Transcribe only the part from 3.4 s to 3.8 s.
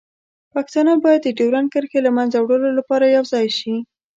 شي.